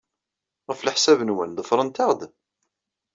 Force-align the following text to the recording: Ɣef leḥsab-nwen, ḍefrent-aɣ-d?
Ɣef 0.67 0.79
leḥsab-nwen, 0.81 1.57
ḍefrent-aɣ-d? 1.61 2.21